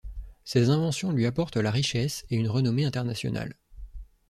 [0.45, 3.53] Ses inventions lui apportent la richesse et une renommée internationale.